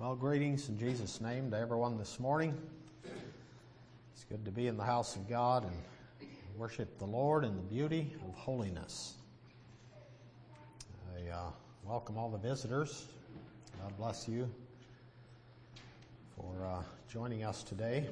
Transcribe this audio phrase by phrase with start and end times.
[0.00, 2.56] Well, greetings in Jesus' name to everyone this morning.
[3.04, 5.74] It's good to be in the house of God and
[6.56, 9.16] worship the Lord in the beauty of holiness.
[11.14, 11.50] I uh,
[11.84, 13.08] welcome all the visitors.
[13.82, 14.48] God bless you
[16.34, 16.82] for uh,
[17.12, 18.06] joining us today.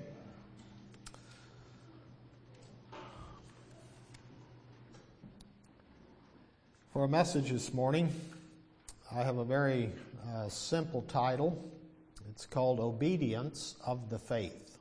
[6.92, 8.12] For a message this morning,
[9.10, 9.90] I have a very
[10.36, 11.64] uh, simple title.
[12.38, 14.78] It's called Obedience of the Faith.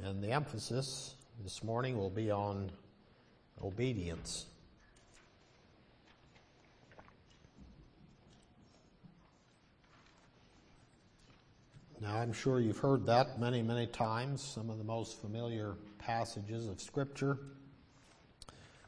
[0.00, 2.70] And the emphasis this morning will be on
[3.60, 4.46] obedience.
[12.00, 14.42] Now, I'm sure you've heard that many, many times.
[14.42, 17.38] Some of the most familiar passages of Scripture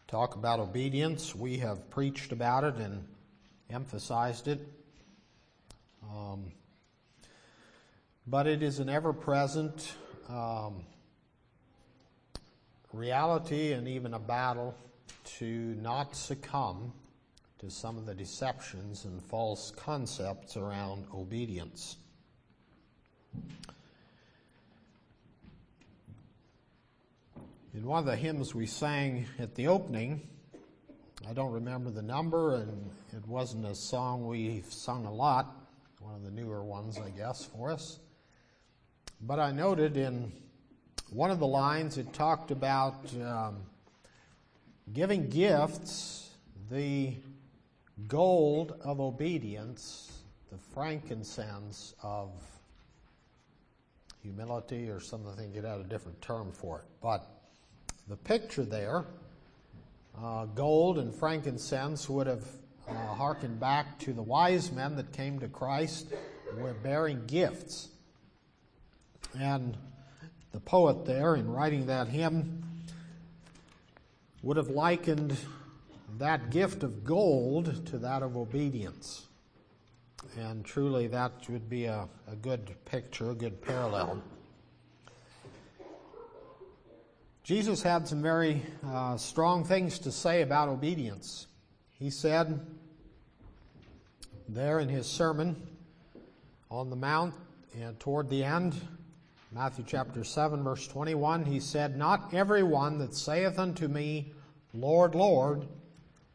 [0.07, 1.35] talk about obedience.
[1.35, 3.05] We have preached about it and
[3.69, 4.61] emphasized it.
[6.09, 6.53] Um,
[8.31, 9.95] but it is an ever present
[10.29, 10.85] um,
[12.93, 14.77] reality and even a battle
[15.25, 15.47] to
[15.81, 16.93] not succumb
[17.59, 21.97] to some of the deceptions and false concepts around obedience.
[27.73, 30.21] In one of the hymns we sang at the opening,
[31.27, 35.55] I don't remember the number, and it wasn't a song we've sung a lot,
[36.01, 37.99] one of the newer ones, I guess, for us.
[39.21, 40.33] But I noted in
[41.11, 43.57] one of the lines it talked about um,
[44.93, 46.31] giving gifts
[46.71, 47.15] the
[48.07, 52.31] gold of obedience, the frankincense of
[54.23, 56.85] humility, or something, it had a different term for it.
[57.03, 57.27] But
[58.09, 59.05] the picture there,
[60.17, 62.45] uh, gold and frankincense would have
[62.89, 66.07] uh, harkened back to the wise men that came to Christ
[66.57, 67.89] were bearing gifts.
[69.37, 69.77] And
[70.53, 72.63] the poet there, in writing that hymn,
[74.43, 75.37] would have likened
[76.19, 79.27] that gift of gold to that of obedience.
[80.39, 84.23] And truly, that would be a, a good picture, a good parallel.
[87.45, 91.47] Jesus had some very uh, strong things to say about obedience.
[91.99, 92.61] He said
[94.49, 95.57] there in his sermon
[96.71, 97.35] on the Mount
[97.81, 98.75] and toward the end,
[99.59, 104.33] Matthew chapter 7, verse 21, he said, Not every one that saith unto me,
[104.73, 105.67] Lord, Lord,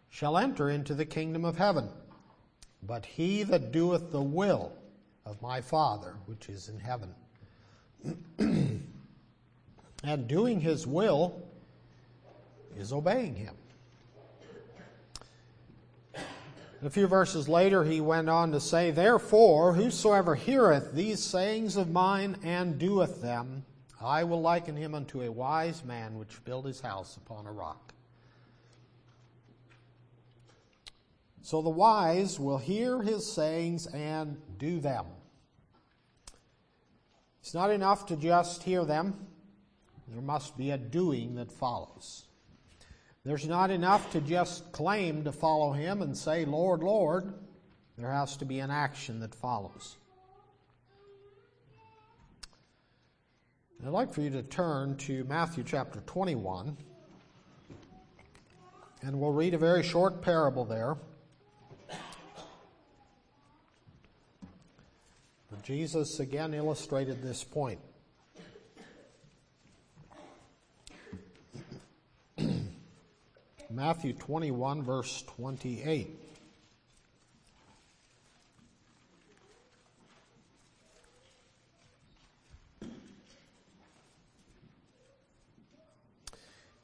[0.10, 1.88] shall enter into the kingdom of heaven,
[2.86, 4.74] but he that doeth the will
[5.26, 7.16] of my Father which is in heaven.
[10.04, 11.42] And doing his will
[12.78, 13.56] is obeying him.
[16.84, 21.90] A few verses later, he went on to say, Therefore, whosoever heareth these sayings of
[21.90, 23.64] mine and doeth them,
[24.02, 27.94] I will liken him unto a wise man which built his house upon a rock.
[31.42, 35.06] So the wise will hear his sayings and do them.
[37.40, 39.28] It's not enough to just hear them.
[40.10, 42.26] There must be a doing that follows.
[43.26, 47.34] There's not enough to just claim to follow Him and say, Lord, Lord.
[47.98, 49.98] There has to be an action that follows.
[53.86, 56.76] I'd like for you to turn to Matthew chapter 21,
[59.02, 60.96] and we'll read a very short parable there.
[65.64, 67.80] Jesus again illustrated this point.
[73.76, 76.08] Matthew 21, verse 28.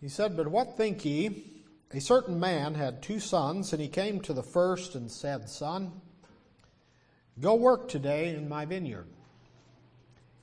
[0.01, 1.43] He said, But what think ye?
[1.93, 5.91] A certain man had two sons, and he came to the first and said, Son,
[7.39, 9.07] go work today in my vineyard.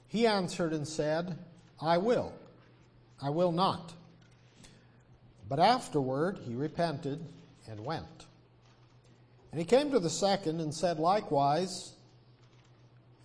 [0.07, 1.39] He answered and said,
[1.81, 2.33] I will.
[3.21, 3.95] I will not.
[5.49, 7.25] But afterward he repented
[7.69, 8.27] and went.
[9.53, 11.93] And he came to the second and said likewise.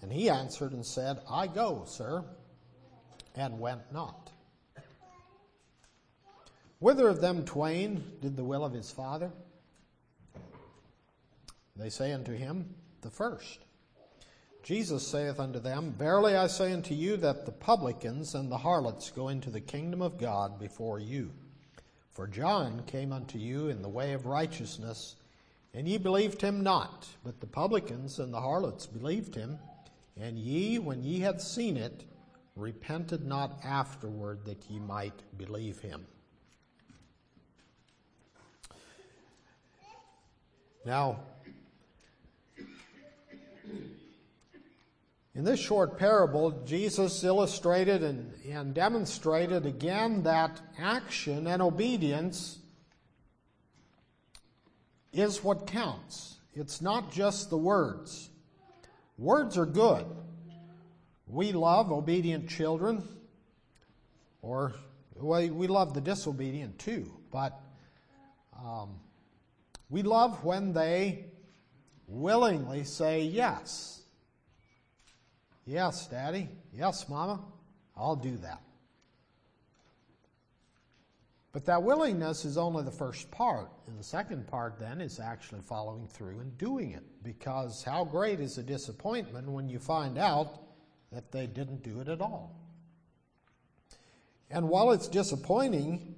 [0.01, 2.23] And he answered and said, I go, sir,
[3.35, 4.29] and went not.
[6.79, 9.31] Whither of them twain did the will of his father?
[11.75, 13.59] They say unto him, The first.
[14.63, 19.12] Jesus saith unto them, Verily I say unto you that the publicans and the harlots
[19.12, 21.31] go into the kingdom of God before you.
[22.11, 25.15] For John came unto you in the way of righteousness,
[25.73, 29.57] And ye believed him not, but the publicans and the harlots believed him.
[30.19, 32.03] And ye, when ye had seen it,
[32.57, 36.05] repented not afterward that ye might believe him.
[40.85, 41.21] Now,
[45.33, 52.60] in this short parable, Jesus illustrated and, and demonstrated again that action and obedience
[55.13, 56.38] is what counts.
[56.54, 58.30] It's not just the words.
[59.18, 60.06] Words are good.
[61.28, 63.07] We love obedient children,
[64.42, 64.74] or
[65.16, 67.57] we love the disobedient too, but
[68.62, 69.00] um,
[69.89, 71.28] we love when they
[72.07, 74.00] willingly say yes.
[75.65, 76.49] Yes, Daddy.
[76.73, 77.39] Yes, Mama.
[77.95, 78.61] I'll do that.
[81.53, 83.69] But that willingness is only the first part.
[83.87, 87.03] And the second part then is actually following through and doing it.
[87.23, 90.61] Because how great is the disappointment when you find out
[91.11, 92.55] that they didn't do it at all?
[94.49, 96.15] And while it's disappointing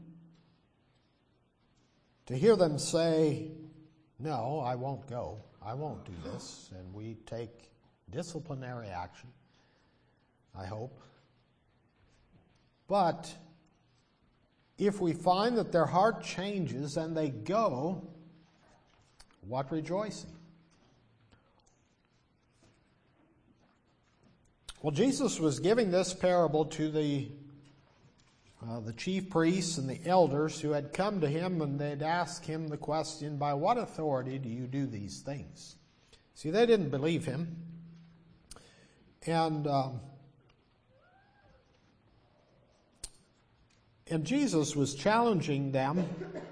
[2.28, 3.52] to hear them say,
[4.20, 7.73] No, I won't go, I won't do this, and we take
[8.14, 9.30] disciplinary action,
[10.58, 11.00] I hope.
[12.88, 13.34] But
[14.78, 18.08] if we find that their heart changes and they go,
[19.48, 20.32] what rejoicing?
[24.82, 27.30] Well, Jesus was giving this parable to the
[28.70, 32.46] uh, the chief priests and the elders who had come to him and they'd asked
[32.46, 35.76] him the question, By what authority do you do these things?
[36.36, 37.58] See, they didn't believe him.
[39.26, 40.00] And um,
[44.14, 46.08] And Jesus was challenging them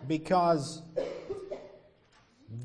[0.07, 0.81] because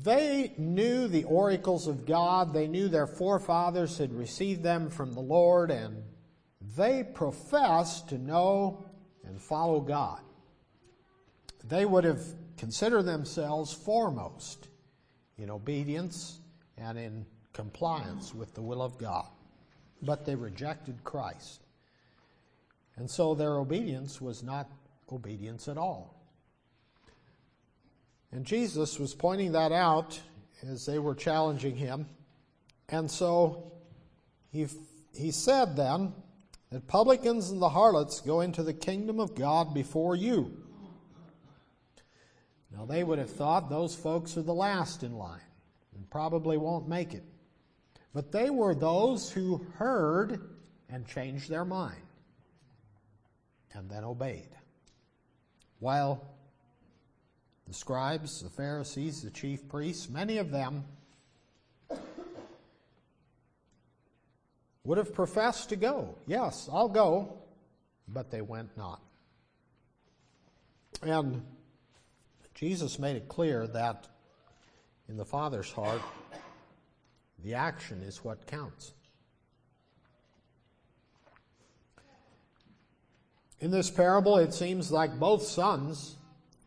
[0.03, 2.51] they knew the oracles of God.
[2.51, 6.03] They knew their forefathers had received them from the Lord, and
[6.75, 8.85] they professed to know
[9.23, 10.21] and follow God.
[11.65, 12.23] They would have
[12.57, 14.69] considered themselves foremost
[15.37, 16.39] in obedience
[16.77, 19.27] and in compliance with the will of God.
[20.01, 21.61] But they rejected Christ.
[22.95, 24.69] And so their obedience was not
[25.11, 26.15] obedience at all.
[28.31, 30.19] And Jesus was pointing that out
[30.67, 32.07] as they were challenging him.
[32.89, 33.71] And so
[34.51, 34.67] he,
[35.13, 36.13] he said then
[36.71, 40.63] that publicans and the harlots go into the kingdom of God before you.
[42.75, 45.39] Now they would have thought those folks are the last in line
[45.95, 47.23] and probably won't make it.
[48.13, 50.41] But they were those who heard
[50.89, 52.01] and changed their mind
[53.73, 54.49] and then obeyed.
[55.79, 56.25] While
[57.67, 60.85] the scribes, the Pharisees, the chief priests, many of them
[64.83, 66.15] would have professed to go.
[66.25, 67.37] Yes, I'll go,
[68.07, 69.01] but they went not.
[71.03, 71.43] And
[72.55, 74.07] Jesus made it clear that
[75.09, 76.01] in the Father's heart,
[77.47, 78.91] the action is what counts.
[83.61, 86.17] In this parable, it seems like both sons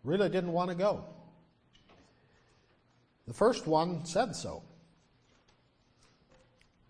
[0.05, 1.05] really didn't want to go.
[3.29, 4.63] The first one said so,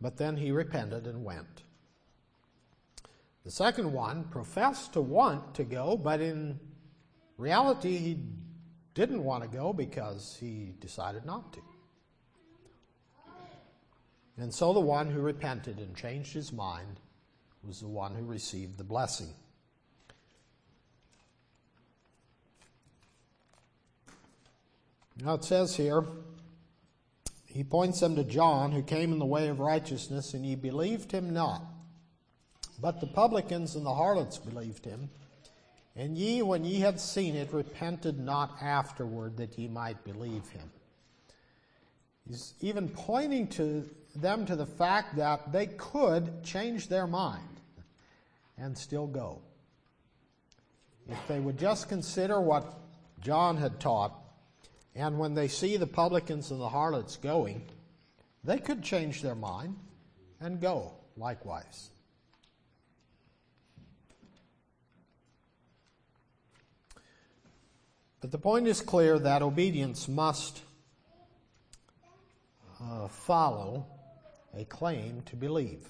[0.01, 1.65] but then he repented and went.
[3.45, 6.61] The second one professed to want to go, but in
[7.39, 8.23] reality, he
[8.95, 11.61] didn't want to go because he decided not to.
[14.37, 17.01] And so the one who repented and changed his mind
[17.67, 19.35] was the one who received the blessing.
[25.23, 26.05] Now it says here,
[27.45, 31.13] he points them to John, who came in the way of righteousness, and ye believed
[31.13, 31.63] him not.
[32.81, 35.11] But the publicans and the harlots believed him.
[35.97, 40.71] And ye, when ye had seen it, repented not afterward that ye might believe him.
[42.27, 47.61] He's even pointing to them to the fact that they could change their mind
[48.59, 49.41] and still go.
[51.09, 52.79] If they would just consider what
[53.21, 54.17] John had taught,
[54.95, 57.63] and when they see the publicans and the harlots going,
[58.45, 59.77] they could change their mind
[60.41, 61.91] and go likewise.
[68.21, 70.61] But the point is clear that obedience must
[72.83, 73.87] uh, follow
[74.57, 75.87] a claim to believe.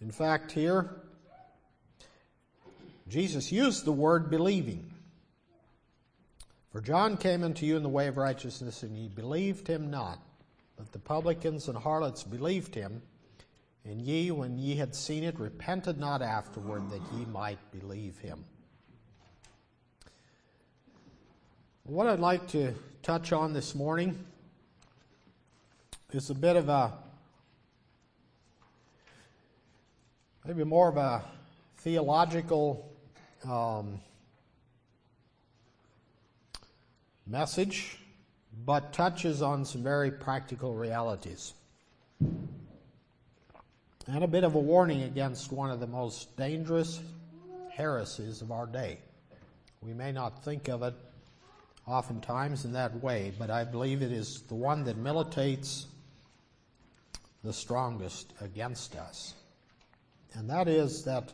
[0.00, 0.90] In fact, here,
[3.08, 4.90] Jesus used the word believing.
[6.72, 10.18] For John came unto you in the way of righteousness, and ye believed him not.
[10.76, 13.00] But the publicans and harlots believed him.
[13.84, 18.44] And ye, when ye had seen it, repented not afterward that ye might believe him.
[21.84, 24.24] What I'd like to touch on this morning
[26.14, 26.92] is a bit of a,
[30.46, 31.24] maybe more of a
[31.78, 32.88] theological
[33.48, 33.98] um,
[37.26, 37.98] message,
[38.64, 41.52] but touches on some very practical realities.
[42.20, 47.00] And a bit of a warning against one of the most dangerous
[47.72, 48.98] heresies of our day.
[49.80, 50.94] We may not think of it
[51.88, 55.86] oftentimes in that way, but I believe it is the one that militates
[57.44, 59.34] the strongest against us.
[60.32, 61.32] And that is that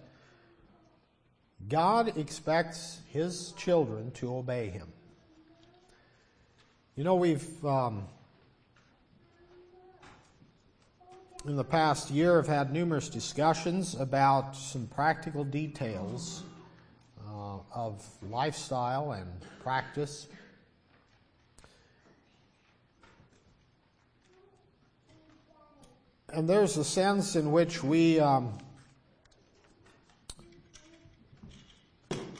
[1.68, 4.88] God expects His children to obey Him.
[6.96, 8.06] You know, we've um,
[11.46, 16.42] in the past year have had numerous discussions about some practical details
[17.26, 19.30] uh, of lifestyle and
[19.62, 20.26] practice.
[26.32, 28.56] And there's a sense in which we, um,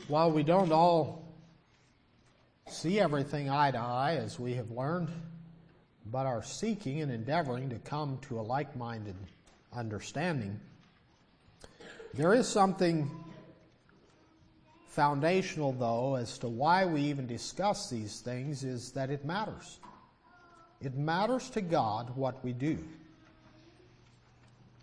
[0.06, 1.24] while we don't all
[2.68, 5.08] see everything eye to eye as we have learned,
[6.06, 9.16] but are seeking and endeavoring to come to a like minded
[9.72, 10.60] understanding.
[12.14, 13.10] There is something
[14.86, 19.80] foundational, though, as to why we even discuss these things is that it matters.
[20.80, 22.78] It matters to God what we do.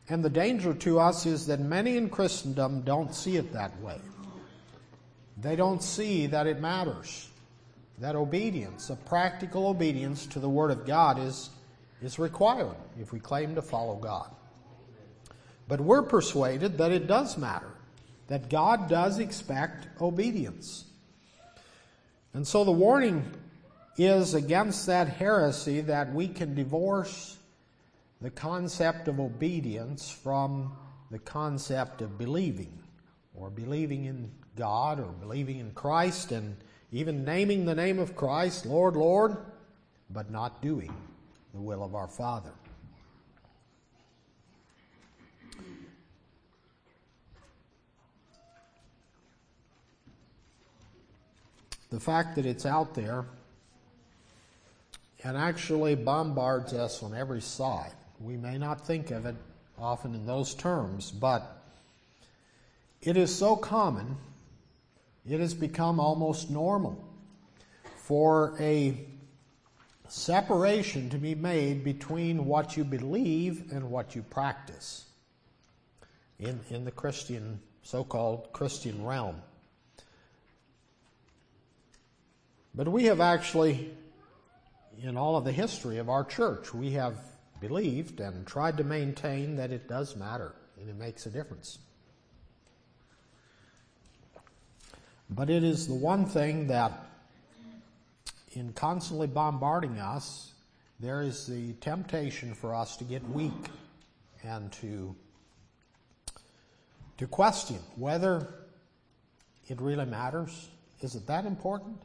[0.10, 4.00] And the danger to us is that many in Christendom don't see it that way.
[5.40, 7.30] They don't see that it matters
[8.00, 11.50] that obedience, a practical obedience to the Word of God, is,
[12.02, 14.30] is required if we claim to follow God.
[15.68, 17.72] But we're persuaded that it does matter,
[18.28, 20.86] that God does expect obedience.
[22.34, 23.26] And so the warning
[23.98, 27.37] is against that heresy that we can divorce
[28.22, 30.76] the concept of obedience from
[31.12, 32.80] the concept of believing,
[33.36, 36.58] or believing in God, or believing in Christ, and
[36.92, 39.38] even naming the name of Christ, Lord, Lord,
[40.10, 40.94] but not doing
[41.54, 42.52] the will of our Father.
[51.90, 53.26] The fact that it's out there
[55.24, 57.94] and actually bombards us on every side.
[58.20, 59.36] We may not think of it
[59.78, 61.62] often in those terms, but
[63.02, 64.18] it is so common
[65.30, 67.04] it has become almost normal
[67.98, 69.06] for a
[70.08, 75.06] separation to be made between what you believe and what you practice
[76.40, 79.42] in, in the Christian, so called Christian realm.
[82.74, 83.92] But we have actually,
[85.02, 87.18] in all of the history of our church, we have
[87.60, 91.80] believed and tried to maintain that it does matter and it makes a difference.
[95.30, 96.92] But it is the one thing that,
[98.54, 100.54] in constantly bombarding us,
[101.00, 103.70] there is the temptation for us to get weak
[104.44, 105.16] and to,
[107.18, 108.48] to question whether
[109.68, 110.70] it really matters.
[111.02, 111.98] Is it that important?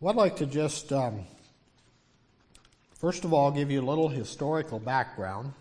[0.00, 1.20] Well, I'd like to just, um,
[3.02, 5.52] first of all, give you a little historical background.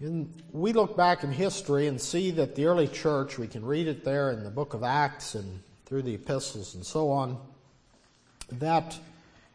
[0.00, 3.86] In, we look back in history and see that the early church, we can read
[3.86, 7.38] it there in the book of Acts and through the epistles and so on,
[8.50, 8.98] that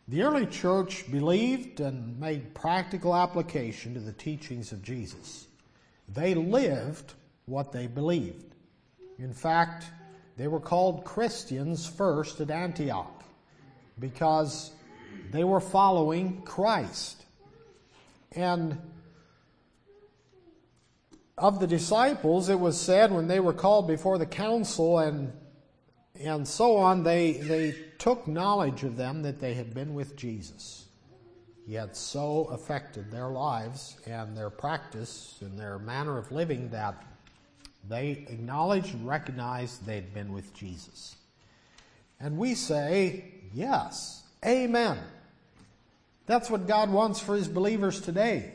[0.07, 5.47] the early church believed and made practical application to the teachings of Jesus.
[6.13, 7.13] They lived
[7.47, 8.53] what they believed.
[9.17, 9.85] In fact,
[10.37, 13.14] they were called Christians first at Antioch
[13.99, 14.71] because
[15.31, 17.23] they were following Christ.
[18.31, 18.77] And
[21.37, 25.33] of the disciples, it was said when they were called before the council and
[26.17, 30.85] and so on, they they took knowledge of them that they had been with Jesus.
[31.67, 37.03] He had so affected their lives and their practice and their manner of living that
[37.89, 41.15] they acknowledged and recognized they'd been with Jesus.
[42.19, 44.99] And we say, yes, amen.
[46.27, 48.51] That's what God wants for his believers today.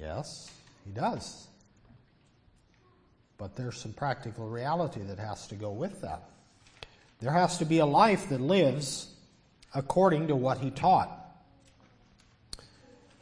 [0.00, 0.50] Yes,
[0.86, 1.46] He does.
[3.36, 6.22] But there's some practical reality that has to go with that.
[7.20, 9.08] There has to be a life that lives
[9.74, 11.16] according to what he taught.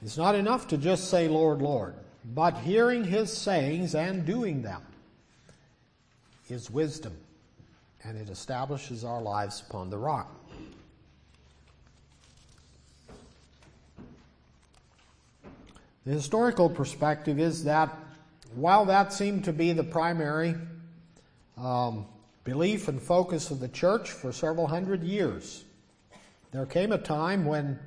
[0.02, 1.94] It's not enough to just say, Lord, Lord,
[2.24, 4.82] but hearing his sayings and doing them
[6.48, 7.16] is wisdom,
[8.08, 10.34] and it establishes our lives upon the rock.
[16.06, 17.94] The historical perspective is that
[18.54, 20.54] while that seemed to be the primary
[21.58, 22.06] um,
[22.44, 25.64] belief and focus of the church for several hundred years,
[26.50, 27.78] there came a time when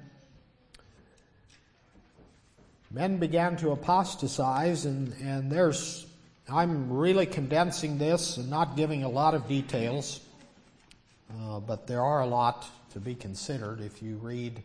[2.91, 6.05] men began to apostatize, and, and there's,
[6.53, 10.19] I'm really condensing this and not giving a lot of details,
[11.33, 14.61] uh, but there are a lot to be considered if you read.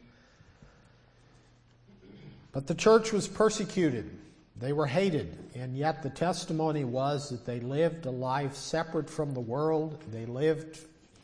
[2.50, 4.10] But the church was persecuted.
[4.56, 9.32] They were hated, and yet the testimony was that they lived a life separate from
[9.32, 10.02] the world.
[10.10, 10.80] They lived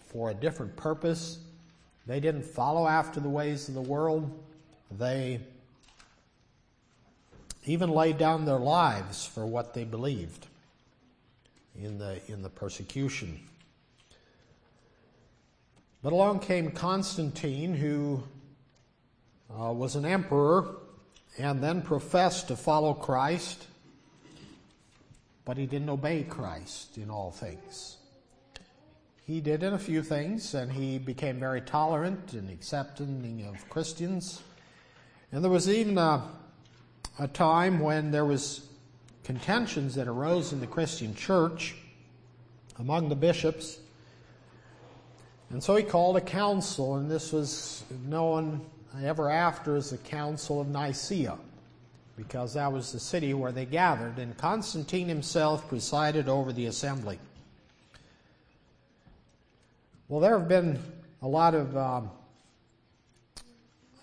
[0.07, 1.39] for a different purpose.
[2.07, 4.31] They didn't follow after the ways of the world.
[4.97, 5.41] They
[7.67, 10.47] even laid down their lives for what they believed
[11.81, 13.41] in the, in the persecution.
[16.03, 18.23] But along came Constantine, who
[19.51, 20.77] uh, was an emperor
[21.39, 23.67] and then professed to follow Christ,
[25.45, 27.97] but he didn't obey Christ in all things.
[29.25, 34.43] He did in a few things, and he became very tolerant and accepting of Christians.
[35.31, 36.29] And there was even a,
[37.19, 38.69] a time when there was
[39.25, 41.75] contentions that arose in the Christian church
[42.79, 43.79] among the bishops.
[45.51, 48.65] And so he called a council, and this was known
[49.03, 51.39] ever after as the Council of Nicaea,
[52.17, 57.19] because that was the city where they gathered, and Constantine himself presided over the assembly.
[60.09, 60.79] Well, there have been
[61.23, 62.11] a lot of um,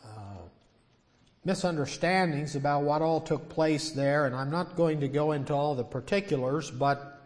[0.04, 0.08] uh,
[1.46, 5.76] misunderstandings about what all took place there, and I'm not going to go into all
[5.76, 7.22] the particulars, but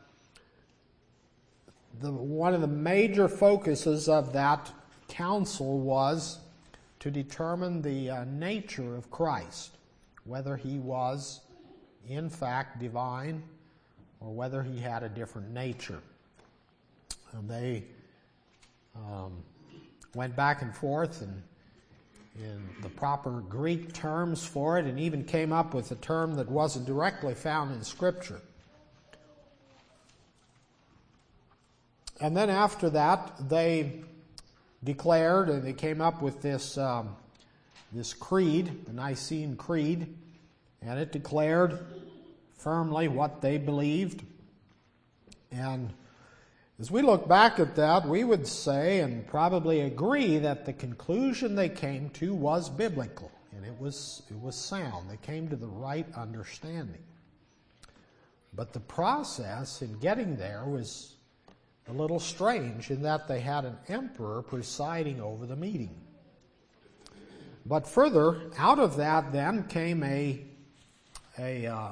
[1.99, 4.71] the, one of the major focuses of that
[5.08, 6.39] council was
[6.99, 9.78] to determine the uh, nature of Christ,
[10.26, 11.41] whether he was
[12.08, 13.43] in fact divine
[14.19, 15.99] or whether he had a different nature.
[17.34, 17.84] And they
[18.95, 19.43] um,
[20.15, 21.41] went back and forth and
[22.36, 26.86] the proper Greek terms for it, and even came up with a term that wasn't
[26.86, 28.41] directly found in Scripture.
[32.19, 34.02] And then after that, they
[34.84, 37.15] declared, and they came up with this um,
[37.91, 40.15] this creed, the Nicene Creed,
[40.82, 41.78] and it declared
[42.58, 44.24] firmly what they believed.
[45.52, 45.93] And
[46.84, 51.56] as we look back at that, we would say and probably agree that the conclusion
[51.56, 55.10] they came to was biblical and it was, it was sound.
[55.10, 57.02] They came to the right understanding.
[58.54, 61.15] But the process in getting there was
[61.88, 65.96] a little strange in that they had an emperor presiding over the meeting.
[67.65, 70.43] But further, out of that then came a,
[71.39, 71.91] a uh,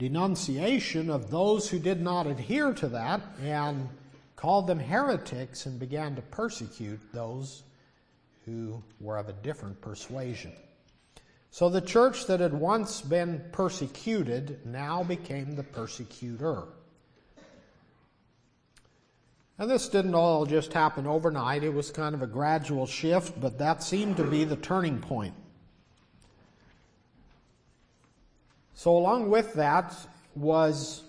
[0.00, 3.86] denunciation of those who did not adhere to that and
[4.34, 7.62] called them heretics and began to persecute those
[8.46, 10.52] who were of a different persuasion.
[11.50, 16.62] So the church that had once been persecuted now became the persecutor.
[19.58, 21.62] And this didn't all just happen overnight.
[21.62, 25.34] It was kind of a gradual shift, but that seemed to be the turning point.
[28.80, 29.94] So, along with that
[30.34, 31.02] was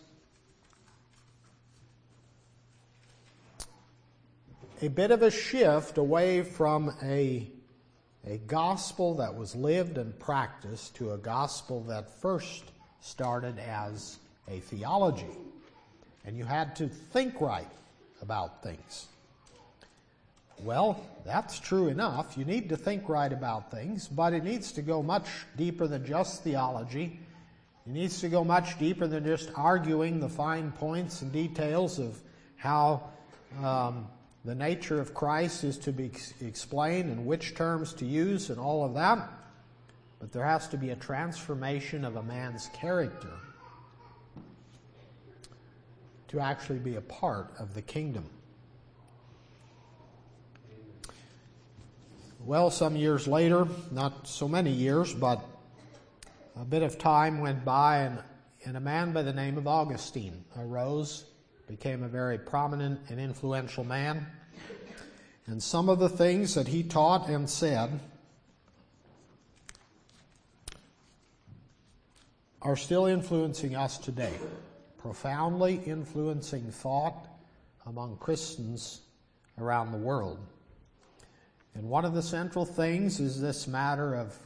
[4.81, 7.49] a bit of a shift away from a,
[8.27, 12.65] a gospel that was lived and practiced to a gospel that first
[12.99, 14.17] started as
[14.49, 15.38] a theology.
[16.25, 17.71] And you had to think right
[18.21, 19.07] about things.
[20.60, 22.38] Well, that's true enough.
[22.38, 26.05] You need to think right about things, but it needs to go much deeper than
[26.05, 27.17] just theology.
[27.86, 32.20] It needs to go much deeper than just arguing the fine points and details of
[32.56, 33.10] how
[33.63, 34.08] um,
[34.46, 38.60] the nature of Christ is to be ex- explained and which terms to use and
[38.60, 39.28] all of that.
[40.20, 43.34] But there has to be a transformation of a man's character
[46.28, 48.30] to actually be a part of the kingdom.
[52.46, 55.44] Well, some years later, not so many years, but
[56.55, 58.19] a bit of time went by, and,
[58.65, 61.25] and a man by the name of Augustine arose,
[61.67, 64.25] became a very prominent and influential man.
[65.47, 67.99] And some of the things that he taught and said
[72.61, 74.33] are still influencing us today,
[74.97, 77.27] profoundly influencing thought
[77.85, 79.01] among Christians
[79.57, 80.39] around the world.
[81.73, 84.37] And one of the central things is this matter of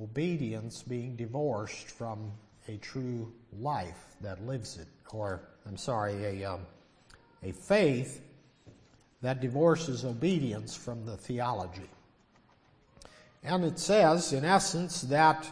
[0.00, 2.30] obedience being divorced from
[2.68, 6.60] a true life that lives it, or I'm sorry, a, um,
[7.42, 8.22] a faith
[9.22, 11.88] that divorces obedience from the theology.
[13.42, 15.48] And it says, in essence, that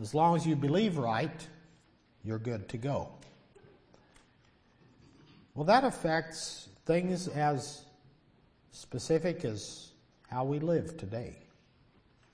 [0.00, 1.48] as long as you believe right,
[2.22, 3.08] you're good to go.
[5.54, 7.82] Well, that affects things as
[8.70, 9.90] specific as
[10.28, 11.36] how we live today,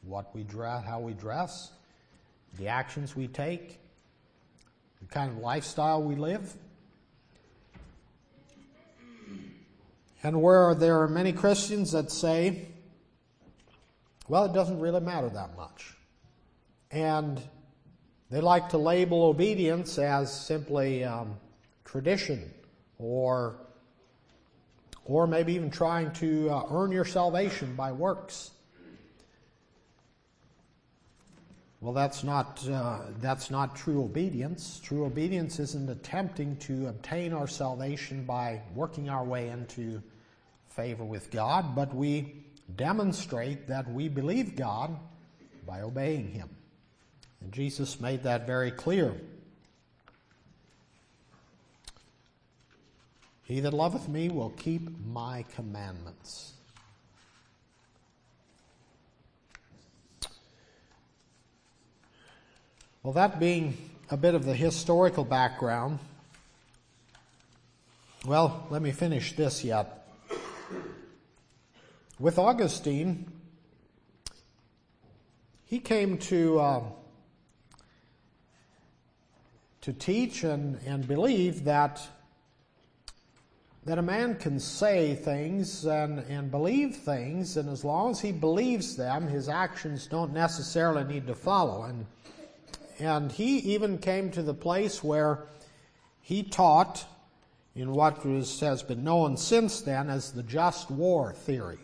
[0.06, 1.72] what we dress, how we dress,
[2.58, 3.78] the actions we take,
[5.00, 6.52] the kind of lifestyle we live.
[10.22, 12.68] And where there are many Christians that say,
[14.28, 15.94] well, it doesn't really matter that much.
[16.90, 17.42] And
[18.30, 21.36] they like to label obedience as simply um,
[21.84, 22.52] tradition
[22.98, 23.56] or
[25.04, 28.52] or maybe even trying to uh, earn your salvation by works.
[31.84, 34.80] Well, that's not, uh, that's not true obedience.
[34.82, 40.02] True obedience isn't attempting to obtain our salvation by working our way into
[40.70, 42.42] favor with God, but we
[42.74, 44.96] demonstrate that we believe God
[45.66, 46.48] by obeying Him.
[47.42, 49.14] And Jesus made that very clear.
[53.42, 56.54] He that loveth me will keep my commandments.
[63.04, 63.76] Well, that being
[64.10, 65.98] a bit of the historical background,
[68.24, 70.08] well, let me finish this yet.
[72.18, 73.30] With Augustine,
[75.66, 76.82] he came to uh,
[79.82, 82.00] to teach and, and believe that
[83.84, 88.32] that a man can say things and, and believe things, and as long as he
[88.32, 91.82] believes them, his actions don't necessarily need to follow.
[91.82, 92.06] And,
[92.98, 95.46] and he even came to the place where
[96.20, 97.04] he taught
[97.74, 101.78] in what has been known since then as the just war theory.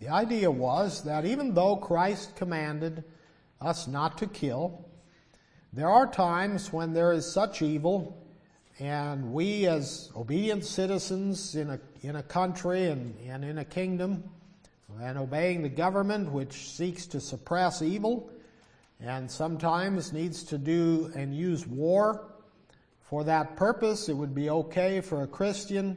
[0.00, 3.04] The idea was that even though Christ commanded
[3.60, 4.84] us not to kill,
[5.72, 8.18] there are times when there is such evil
[8.78, 14.24] and we, as obedient citizens in a, in a country and, and in a kingdom,
[15.00, 18.28] and obeying the government which seeks to suppress evil,
[19.04, 22.32] and sometimes needs to do and use war
[23.00, 25.96] for that purpose, it would be okay for a Christian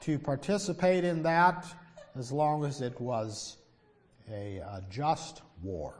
[0.00, 1.66] to participate in that
[2.16, 3.56] as long as it was
[4.30, 5.94] a, a just war.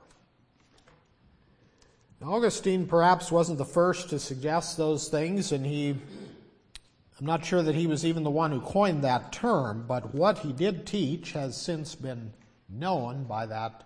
[2.23, 5.91] Augustine perhaps wasn't the first to suggest those things, and he,
[7.19, 10.39] I'm not sure that he was even the one who coined that term, but what
[10.39, 12.33] he did teach has since been
[12.69, 13.85] known by that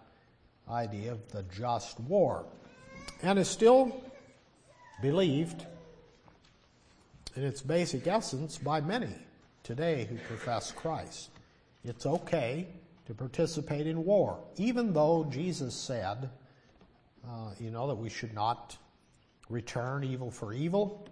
[0.70, 2.44] idea of the just war,
[3.22, 4.02] and is still
[5.00, 5.66] believed
[7.36, 9.14] in its basic essence by many
[9.62, 11.30] today who profess Christ.
[11.84, 12.68] It's okay
[13.06, 16.30] to participate in war, even though Jesus said,
[17.26, 18.76] uh, you know, that we should not
[19.48, 21.08] return evil for evil.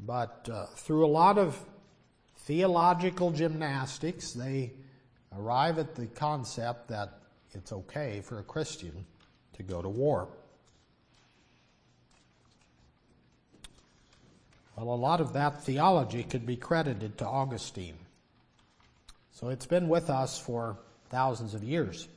[0.00, 1.58] But uh, through a lot of
[2.38, 4.72] theological gymnastics, they
[5.36, 7.21] arrive at the concept that
[7.54, 9.04] it's okay for a Christian
[9.54, 10.28] to go to war.
[14.76, 17.96] Well, a lot of that theology could be credited to Augustine.
[19.32, 20.78] So it's been with us for
[21.10, 22.08] thousands of years.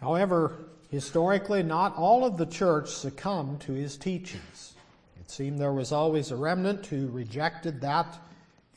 [0.00, 0.56] However,
[0.90, 4.74] historically, not all of the church succumbed to his teachings.
[5.18, 8.18] It seemed there was always a remnant who rejected that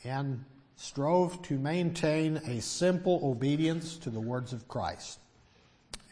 [0.04, 0.44] and
[0.76, 5.18] strove to maintain a simple obedience to the words of Christ.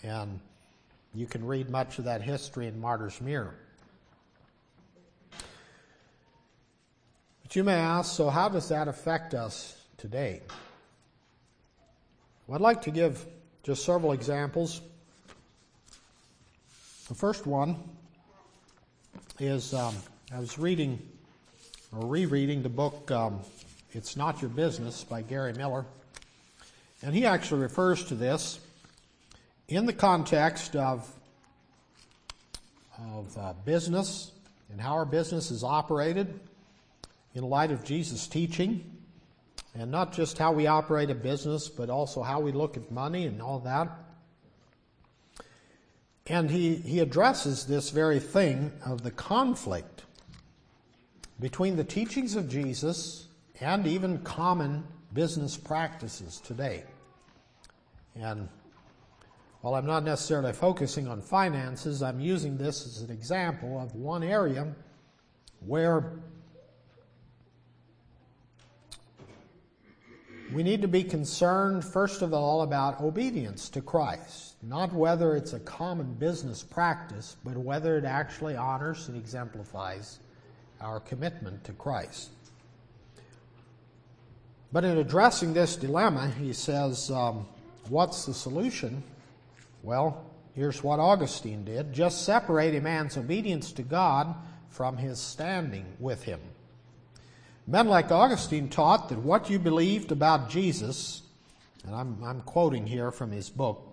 [0.03, 0.41] And
[1.15, 3.55] you can read much of that history in Martyr's Mirror.
[7.43, 10.41] But you may ask, so how does that affect us today?
[12.47, 13.25] Well, I'd like to give
[13.63, 14.81] just several examples
[17.13, 17.77] the first one
[19.39, 19.95] is um,
[20.33, 20.99] I was reading
[21.95, 23.41] or rereading the book um,
[23.95, 25.85] It's Not Your Business by Gary Miller.
[27.03, 28.59] And he actually refers to this
[29.69, 31.07] in the context of,
[32.99, 34.33] of uh, business
[34.71, 36.41] and how our business is operated,
[37.35, 38.83] in light of Jesus' teaching,
[39.75, 43.27] and not just how we operate a business, but also how we look at money
[43.27, 43.91] and all that.
[46.27, 50.05] And he, he addresses this very thing of the conflict
[51.39, 53.27] between the teachings of Jesus
[53.63, 56.83] and even common business practices today.
[58.17, 58.49] And
[59.61, 64.25] while I'm not necessarily focusing on finances, I'm using this as an example of one
[64.25, 64.75] area
[65.61, 66.19] where
[70.53, 74.57] we need to be concerned, first of all, about obedience to Christ.
[74.63, 80.19] Not whether it's a common business practice, but whether it actually honors and exemplifies
[80.81, 82.31] our commitment to Christ.
[84.73, 87.47] But in addressing this dilemma, he says, um,
[87.89, 89.03] What's the solution?
[89.83, 94.35] Well, here's what Augustine did just separate a man's obedience to God
[94.71, 96.41] from his standing with Him.
[97.67, 101.23] Men like Augustine taught that what you believed about Jesus,
[101.85, 103.89] and I'm, I'm quoting here from his book,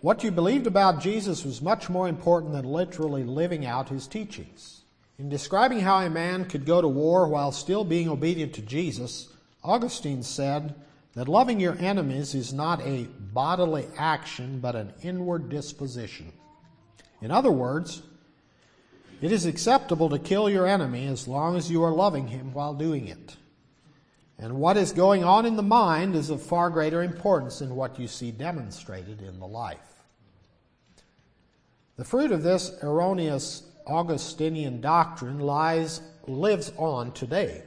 [0.00, 4.82] what you believed about Jesus was much more important than literally living out his teachings.
[5.18, 9.28] In describing how a man could go to war while still being obedient to Jesus,
[9.64, 10.76] Augustine said
[11.14, 16.32] that loving your enemies is not a bodily action but an inward disposition.
[17.20, 18.02] In other words,
[19.20, 22.74] it is acceptable to kill your enemy as long as you are loving him while
[22.74, 23.36] doing it.
[24.38, 27.98] And what is going on in the mind is of far greater importance than what
[27.98, 30.04] you see demonstrated in the life.
[31.96, 37.62] The fruit of this erroneous Augustinian doctrine lies, lives on today.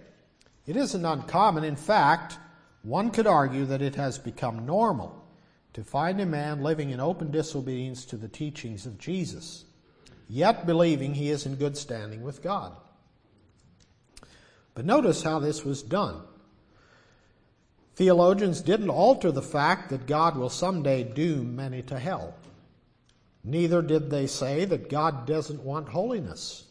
[0.67, 1.63] It isn't uncommon.
[1.63, 2.38] In fact,
[2.84, 5.25] one could argue that it has become normal
[5.73, 9.65] to find a man living in open disobedience to the teachings of Jesus
[10.31, 12.71] yet believing he is in good standing with God.
[14.73, 16.21] But notice how this was done.
[17.95, 22.34] Theologians didn't alter the fact that God will someday doom many to hell.
[23.43, 26.65] Neither did they say that God doesn't want holiness.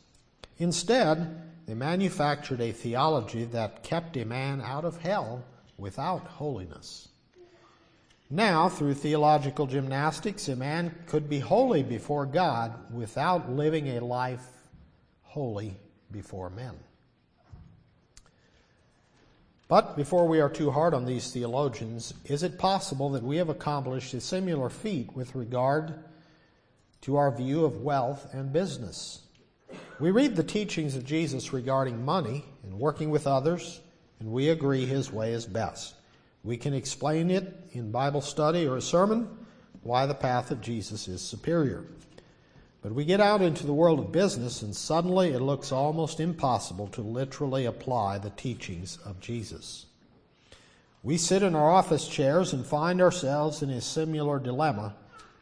[0.58, 5.44] Instead, they manufactured a theology that kept a man out of hell
[5.76, 7.08] without holiness.
[8.28, 14.46] Now, through theological gymnastics, a man could be holy before God without living a life
[15.22, 15.76] holy
[16.12, 16.74] before men.
[19.66, 23.48] But before we are too hard on these theologians, is it possible that we have
[23.48, 25.94] accomplished a similar feat with regard
[27.02, 29.20] to our view of wealth and business?
[29.98, 33.80] We read the teachings of Jesus regarding money and working with others,
[34.18, 35.94] and we agree his way is best.
[36.42, 39.28] We can explain it in Bible study or a sermon
[39.82, 41.84] why the path of Jesus is superior.
[42.82, 46.88] But we get out into the world of business and suddenly it looks almost impossible
[46.88, 49.86] to literally apply the teachings of Jesus.
[51.02, 54.94] We sit in our office chairs and find ourselves in a similar dilemma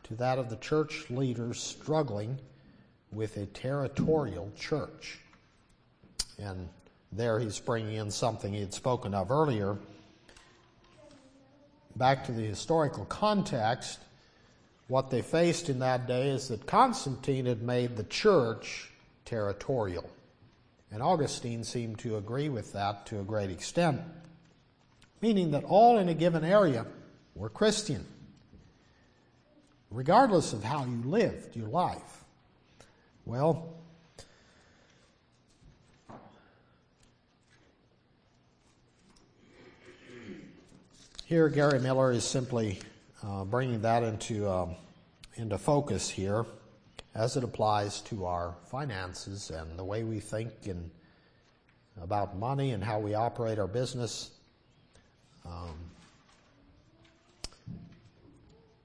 [0.09, 2.39] to that of the church leaders struggling
[3.13, 5.19] with a territorial church.
[6.39, 6.69] And
[7.13, 9.79] there he's bringing in something he had spoken of earlier
[11.99, 13.99] back to the historical context,
[14.87, 18.91] what they faced in that day is that Constantine had made the church
[19.25, 20.09] territorial.
[20.91, 24.01] And Augustine seemed to agree with that to a great extent,
[25.21, 26.87] meaning that all in a given area
[27.35, 28.07] were Christian,
[29.91, 32.25] regardless of how you lived your life.
[33.25, 33.75] Well,
[41.29, 42.79] Here, Gary Miller is simply
[43.23, 44.77] uh, bringing that into, um,
[45.35, 46.47] into focus here
[47.15, 50.91] as it applies to our finances and the way we think and
[52.01, 54.31] about money and how we operate our business.
[55.45, 55.77] Um,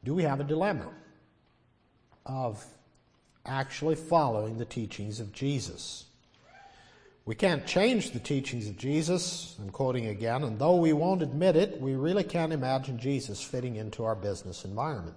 [0.03, 0.89] do we have a dilemma
[2.25, 2.63] of
[3.45, 6.05] actually following the teachings of Jesus?
[7.25, 9.55] We can't change the teachings of Jesus.
[9.61, 13.77] I'm quoting again, and though we won't admit it, we really can't imagine Jesus fitting
[13.77, 15.15] into our business environment.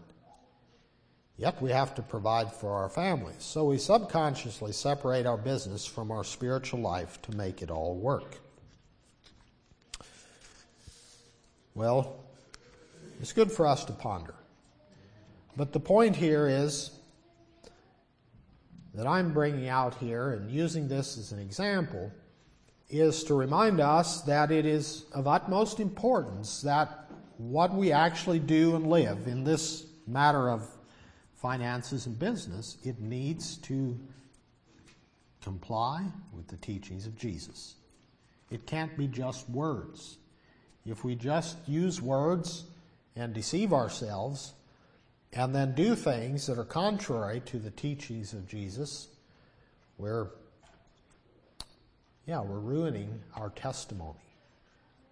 [1.36, 6.10] Yet we have to provide for our families, so we subconsciously separate our business from
[6.10, 8.38] our spiritual life to make it all work.
[11.74, 12.16] Well,
[13.20, 14.34] it's good for us to ponder.
[15.56, 16.90] But the point here is
[18.94, 22.10] that I'm bringing out here and using this as an example
[22.88, 28.76] is to remind us that it is of utmost importance that what we actually do
[28.76, 30.66] and live in this matter of
[31.34, 33.98] finances and business, it needs to
[35.42, 37.74] comply with the teachings of Jesus.
[38.50, 40.18] It can't be just words.
[40.84, 42.64] If we just use words
[43.16, 44.54] and deceive ourselves
[45.32, 49.08] and then do things that are contrary to the teachings of Jesus,
[49.98, 50.28] we're
[52.26, 54.18] yeah, we're ruining our testimony.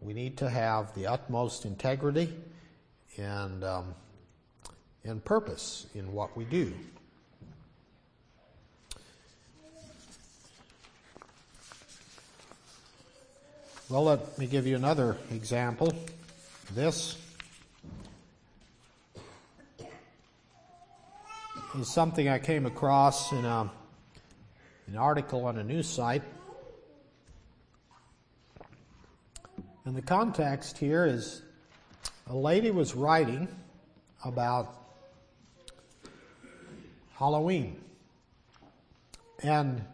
[0.00, 2.34] We need to have the utmost integrity
[3.16, 3.94] and um,
[5.04, 6.72] and purpose in what we do.
[13.90, 15.92] Well, let me give you another example.
[16.74, 17.16] This
[21.78, 23.70] is something I came across in a,
[24.86, 26.22] an article on a news site.
[29.84, 31.42] And the context here is
[32.28, 33.48] a lady was writing
[34.24, 34.76] about
[37.18, 37.82] Halloween.
[39.42, 39.84] And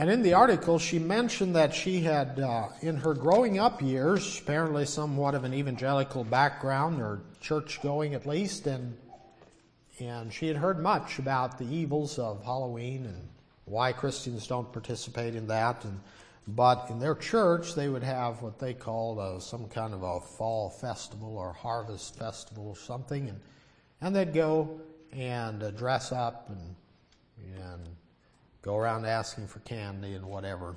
[0.00, 4.38] And in the article, she mentioned that she had, uh, in her growing up years,
[4.38, 8.96] apparently somewhat of an evangelical background, or church going at least, and,
[9.98, 13.28] and she had heard much about the evils of Halloween and
[13.64, 15.84] why Christians don't participate in that.
[15.84, 15.98] And,
[16.46, 20.20] but in their church, they would have what they called a, some kind of a
[20.20, 23.40] fall festival or harvest festival or something, and,
[24.00, 24.80] and they'd go
[25.10, 26.76] and uh, dress up and,
[27.60, 27.88] and
[28.68, 30.76] go around asking for candy and whatever.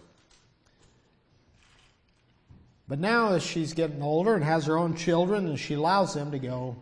[2.87, 6.31] But now, as she's getting older and has her own children, and she allows them
[6.31, 6.77] to go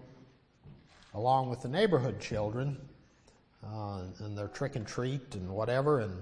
[1.16, 2.78] along with the neighborhood children
[3.66, 6.02] uh, and their trick and treat and whatever.
[6.02, 6.16] And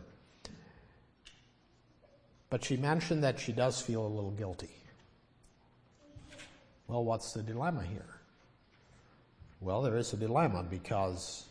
[2.49, 4.71] but she mentioned that she does feel a little guilty.
[6.87, 8.15] Well, what's the dilemma here?
[9.59, 11.43] Well, there is a dilemma because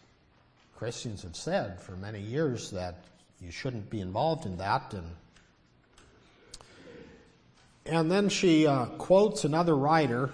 [0.78, 3.04] Christians have said for many years that
[3.40, 4.94] you shouldn't be involved in that.
[4.94, 5.10] And,
[7.84, 10.30] and then she uh, quotes another writer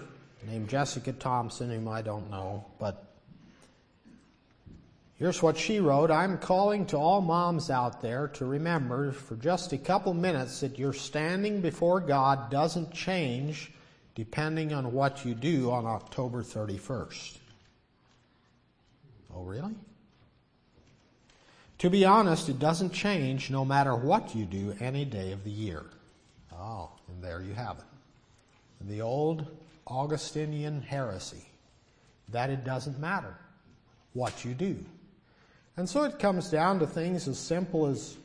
[0.47, 3.05] named Jessica Thompson, whom I don't know, but
[5.15, 9.73] here's what she wrote I'm calling to all moms out there to remember for just
[9.73, 13.73] a couple minutes that your standing before God doesn't change
[14.15, 17.38] depending on what you do on October 31st.
[19.35, 19.75] Oh, really?
[21.83, 25.51] To be honest, it doesn't change no matter what you do any day of the
[25.51, 25.83] year.
[26.53, 28.87] Oh, and there you have it.
[28.88, 29.45] The old
[29.88, 31.45] Augustinian heresy
[32.29, 33.35] that it doesn't matter
[34.12, 34.77] what you do.
[35.77, 38.16] And so it comes down to things as simple as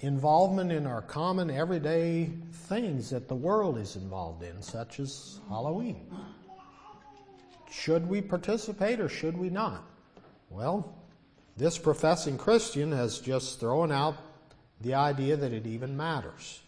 [0.00, 6.10] involvement in our common everyday things that the world is involved in, such as Halloween.
[7.70, 9.84] Should we participate or should we not?
[10.50, 10.92] Well,
[11.56, 14.16] this professing Christian has just thrown out
[14.80, 16.60] the idea that it even matters.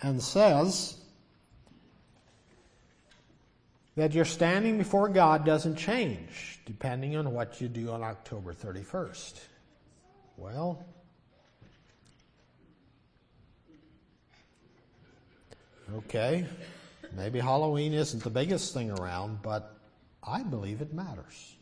[0.00, 0.96] And says
[3.96, 9.40] that your standing before God doesn't change depending on what you do on October 31st.
[10.36, 10.84] Well,
[15.94, 16.46] okay,
[17.16, 19.76] maybe Halloween isn't the biggest thing around, but
[20.22, 21.56] I believe it matters.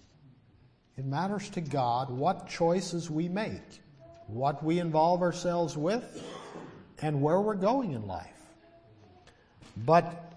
[0.96, 3.83] It matters to God what choices we make,
[4.26, 6.22] what we involve ourselves with,
[7.00, 8.26] and where we're going in life.
[9.76, 10.35] But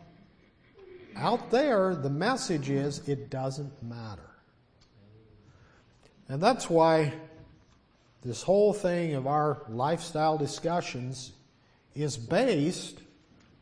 [1.16, 4.22] out there, the message is it doesn't matter.
[6.30, 7.14] And that's why
[8.24, 11.34] this whole thing of our lifestyle discussions
[11.94, 13.00] is based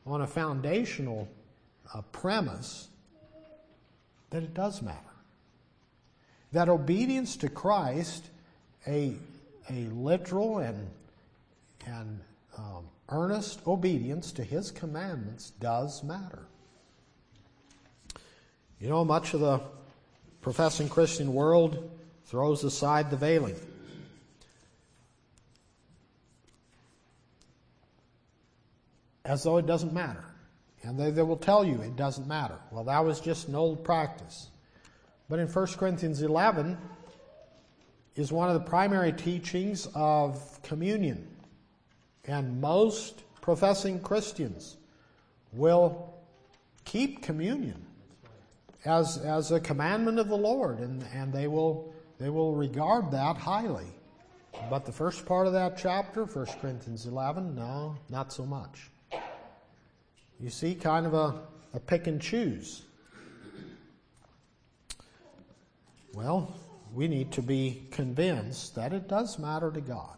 [0.06, 1.28] on a foundational
[2.12, 2.88] premise
[4.30, 5.11] that it does matter
[6.52, 8.26] that obedience to Christ,
[8.88, 9.16] a,
[9.70, 10.88] a literal and,
[11.86, 12.20] and
[12.58, 16.46] um, earnest obedience to His commandments does matter.
[18.80, 19.62] You know, much of the
[20.42, 21.92] professing Christian world
[22.26, 23.56] throws aside the veiling.
[29.24, 30.24] As though it doesn't matter.
[30.84, 32.58] And they, they will tell you it doesn't matter.
[32.72, 34.48] Well, that was just an old practice.
[35.32, 36.78] But in 1 Corinthians 11
[38.18, 41.26] is one of the primary teachings of communion.
[42.26, 44.76] And most professing Christians
[45.54, 46.14] will
[46.84, 47.82] keep communion
[48.84, 53.38] as, as a commandment of the Lord, and, and they, will, they will regard that
[53.38, 53.88] highly.
[54.70, 58.92] But the first part of that chapter, 1 Corinthians 11, no, not so much.
[60.42, 61.40] You see, kind of a,
[61.74, 62.84] a pick and choose.
[66.14, 66.54] Well,
[66.94, 70.18] we need to be convinced that it does matter to God.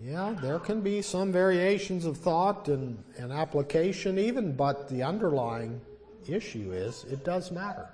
[0.00, 5.80] Yeah, there can be some variations of thought and, and application, even, but the underlying
[6.28, 7.88] issue is it does matter.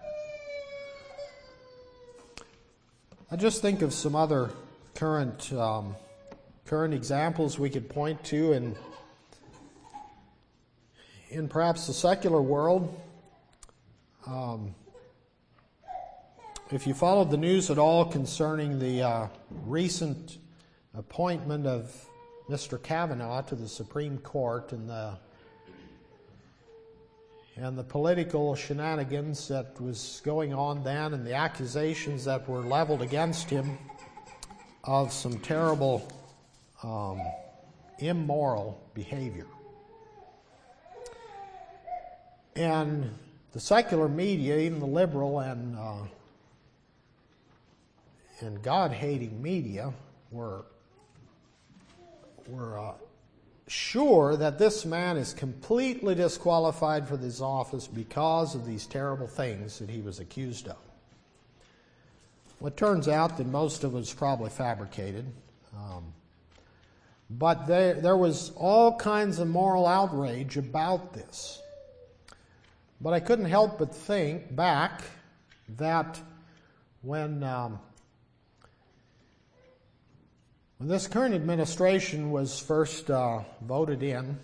[3.30, 4.51] I just think of some other
[4.95, 5.97] current um,
[6.66, 8.76] current examples we could point to in
[11.30, 13.01] in perhaps the secular world.
[14.26, 14.74] Um,
[16.70, 19.28] if you followed the news at all concerning the uh,
[19.66, 20.38] recent
[20.94, 21.94] appointment of
[22.48, 22.82] Mr.
[22.82, 25.18] Kavanaugh to the Supreme Court and the
[27.56, 33.00] and the political shenanigans that was going on then and the accusations that were leveled
[33.00, 33.78] against him
[34.82, 36.10] of some terrible
[36.82, 37.20] um,
[37.98, 39.46] immoral behavior.
[42.56, 43.14] And
[43.52, 45.94] the secular media, even the liberal and uh,
[48.45, 49.92] and God-hating media,
[50.30, 50.64] were
[52.47, 52.92] were uh,
[53.66, 59.78] sure that this man is completely disqualified for this office because of these terrible things
[59.78, 60.76] that he was accused of.
[62.61, 65.24] Well, it turns out that most of it was probably fabricated.
[65.74, 66.05] Um,
[67.30, 71.61] but there, there was all kinds of moral outrage about this.
[73.01, 75.03] But I couldn't help but think back
[75.76, 76.20] that
[77.03, 77.78] when um,
[80.79, 84.39] when this current administration was first uh, voted in,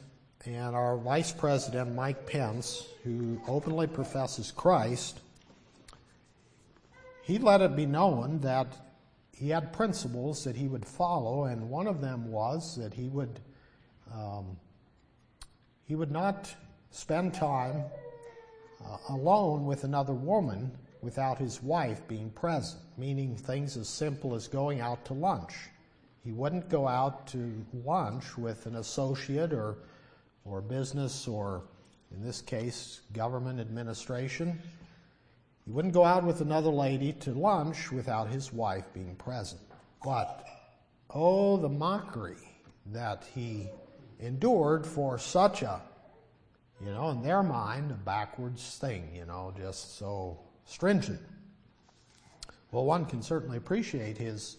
[0.47, 5.21] and our Vice President Mike Pence, who openly professes Christ,
[7.23, 8.69] he let it be known that
[9.37, 13.41] he had principles that he would follow, and one of them was that he would
[14.13, 14.57] um,
[15.85, 16.55] he would not
[16.91, 17.85] spend time
[18.85, 20.71] uh, alone with another woman
[21.01, 25.55] without his wife being present, meaning things as simple as going out to lunch.
[26.25, 29.79] He wouldn't go out to lunch with an associate or,
[30.45, 31.63] or business or,
[32.15, 34.61] in this case, government administration.
[35.65, 39.61] He wouldn't go out with another lady to lunch without his wife being present.
[40.05, 40.45] But,
[41.09, 42.37] oh, the mockery
[42.87, 43.69] that he
[44.19, 45.81] endured for such a,
[46.85, 51.21] you know, in their mind, a backwards thing, you know, just so stringent.
[52.73, 54.57] Well, one can certainly appreciate his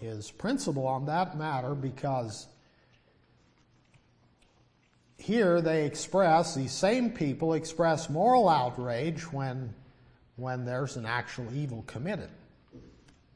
[0.00, 2.46] his principle on that matter because
[5.16, 9.74] here they express, these same people express moral outrage when,
[10.36, 12.30] when there's an actual evil committed,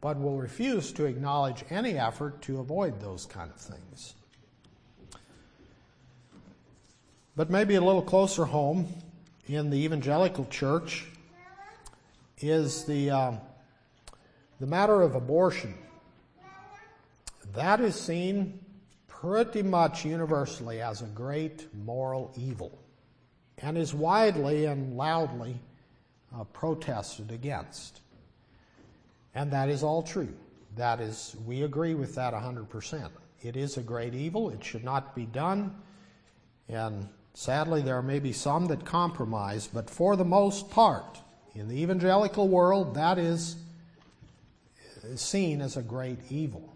[0.00, 4.14] but will refuse to acknowledge any effort to avoid those kind of things.
[7.34, 8.86] But maybe a little closer home
[9.46, 11.06] in the evangelical church
[12.40, 13.32] is the, uh,
[14.60, 15.74] the matter of abortion.
[17.54, 18.60] That is seen
[19.06, 22.78] pretty much universally as a great moral evil
[23.58, 25.56] and is widely and loudly
[26.34, 28.00] uh, protested against.
[29.34, 30.32] And that is all true.
[30.76, 33.10] That is, we agree with that 100%.
[33.42, 34.50] It is a great evil.
[34.50, 35.74] It should not be done.
[36.68, 41.20] And sadly, there may be some that compromise, but for the most part,
[41.54, 43.56] in the evangelical world, that is
[45.16, 46.71] seen as a great evil.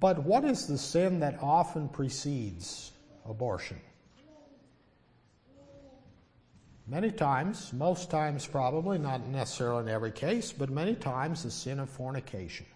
[0.00, 2.92] But what is the sin that often precedes
[3.28, 3.78] abortion?
[6.86, 11.78] Many times, most times probably, not necessarily in every case, but many times the sin
[11.78, 12.66] of fornication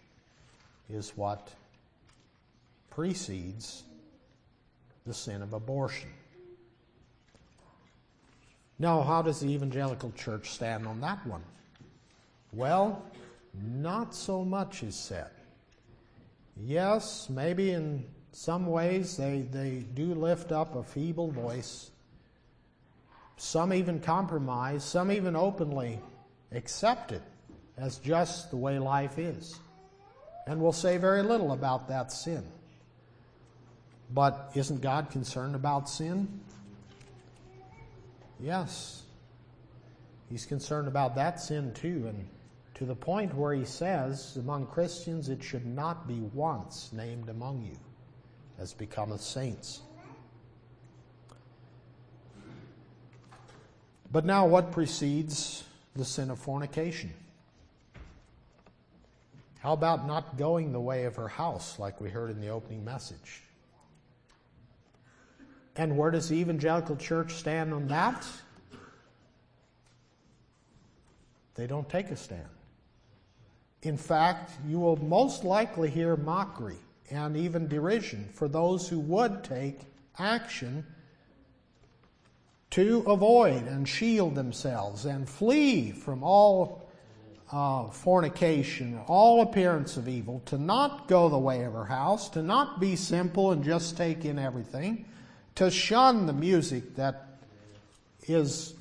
[0.89, 1.53] is what
[2.91, 3.83] precedes
[5.07, 6.09] the sin of abortion.
[8.79, 11.43] Now, how does the evangelical church stand on that one?
[12.53, 13.03] Well,
[13.55, 15.31] not so much is said.
[16.59, 21.91] Yes, maybe in some ways they, they do lift up a feeble voice.
[23.37, 26.01] Some even compromise, some even openly
[26.53, 27.23] accept it
[27.77, 29.59] as just the way life is.
[30.47, 32.45] And will say very little about that sin.
[34.15, 36.41] But isn't God concerned about sin?
[38.39, 39.03] Yes.
[40.31, 42.07] He's concerned about that sin too.
[42.09, 42.29] And
[42.77, 47.63] to the point where he says, among Christians, it should not be once named among
[47.63, 47.79] you
[48.59, 49.81] as becometh saints.
[54.13, 55.65] But now, what precedes
[55.95, 57.15] the sin of fornication?
[59.61, 62.85] How about not going the way of her house, like we heard in the opening
[62.85, 63.43] message?
[65.77, 68.27] And where does the evangelical church stand on that?
[71.55, 72.49] They don't take a stand.
[73.87, 76.79] In fact, you will most likely hear mockery
[77.09, 79.83] and even derision for those who would take
[80.19, 80.85] action
[82.71, 86.91] to avoid and shield themselves and flee from all
[87.53, 92.43] uh, fornication, all appearance of evil, to not go the way of her house, to
[92.43, 95.05] not be simple and just take in everything,
[95.55, 97.39] to shun the music that
[98.27, 98.75] is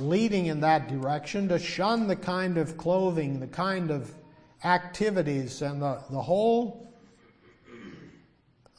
[0.00, 4.12] leading in that direction, to shun the kind of clothing, the kind of
[4.64, 6.92] activities, and the, the whole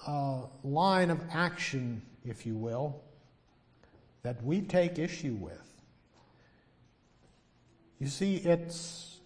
[0.07, 3.01] uh, line of action, if you will,
[4.23, 5.59] that we take issue with.
[7.99, 9.19] You see, it's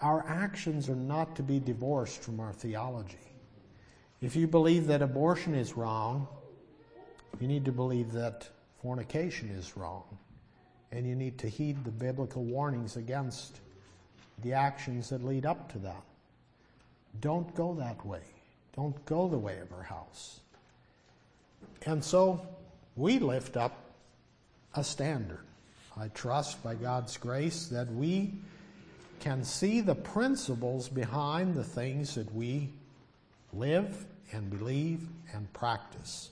[0.00, 3.16] our actions are not to be divorced from our theology.
[4.20, 6.28] If you believe that abortion is wrong,
[7.40, 8.48] you need to believe that
[8.82, 10.04] fornication is wrong.
[10.90, 13.60] And you need to heed the biblical warnings against
[14.42, 16.02] the actions that lead up to that.
[17.20, 18.22] Don't go that way.
[18.74, 20.40] Don't go the way of our house.
[21.84, 22.46] And so
[22.96, 23.76] we lift up
[24.74, 25.44] a standard.
[25.96, 28.32] I trust by God's grace that we
[29.20, 32.70] can see the principles behind the things that we
[33.52, 36.30] live and believe and practice.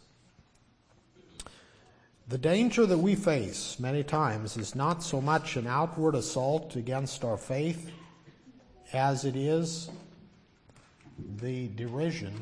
[2.29, 7.24] The danger that we face many times is not so much an outward assault against
[7.24, 7.93] our faith
[8.93, 9.91] as it is
[11.37, 12.35] the derision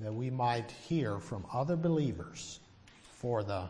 [0.00, 2.60] that we might hear from other believers
[3.02, 3.68] for the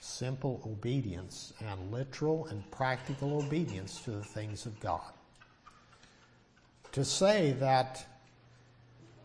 [0.00, 5.12] simple obedience and literal and practical obedience to the things of God.
[6.92, 8.06] To say that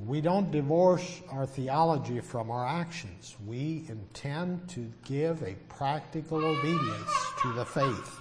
[0.06, 3.36] we don't divorce our theology from our actions.
[3.46, 8.20] We intend to give a practical obedience to the faith.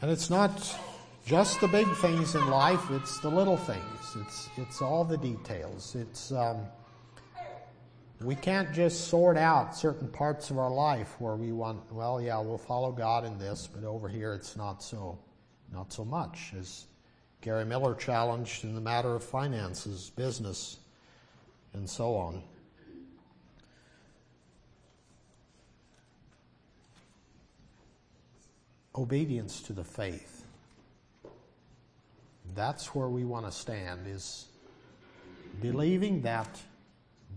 [0.00, 0.76] And it's not
[1.24, 4.16] just the big things in life, it's the little things.
[4.20, 5.94] It's, it's all the details.
[5.94, 6.66] It's, um,
[8.20, 12.40] we can't just sort out certain parts of our life where we want, well, yeah,
[12.40, 15.16] we'll follow God in this, but over here it's not so,
[15.72, 16.52] not so much.
[16.58, 16.86] As
[17.42, 20.78] Gary Miller challenged in the matter of finances, business,
[21.74, 22.42] and so on.
[28.96, 30.42] Obedience to the faith
[32.54, 34.46] that's where we want to stand is
[35.60, 36.60] believing that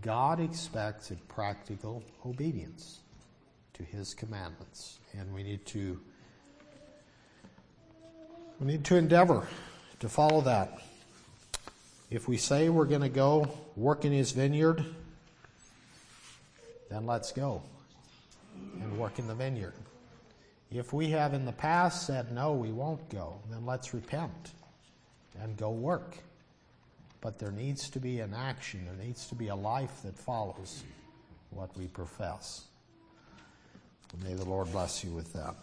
[0.02, 3.00] God expects a practical obedience
[3.74, 6.00] to his commandments and we need to
[8.60, 9.46] we need to endeavor
[10.00, 10.80] to follow that
[12.10, 14.84] if we say we're going to go work in his vineyard
[16.90, 17.62] then let's go
[18.80, 19.74] and work in the vineyard
[20.70, 24.52] if we have in the past said no we won't go then let's repent
[25.42, 26.16] and go work.
[27.20, 30.84] But there needs to be an action, there needs to be a life that follows
[31.50, 32.64] what we profess.
[34.24, 35.54] May the Lord bless you with that.